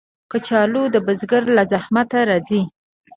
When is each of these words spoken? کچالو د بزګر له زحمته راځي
کچالو 0.31 0.83
د 0.93 0.95
بزګر 1.05 1.43
له 1.55 1.63
زحمته 1.71 2.19
راځي 2.29 2.61